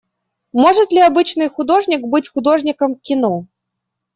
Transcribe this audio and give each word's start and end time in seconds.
Может 0.51 0.91
ли 0.93 0.99
обычный 0.99 1.47
художник 1.47 2.01
быть 2.01 2.27
художником 2.27 2.95
кино? 2.95 3.45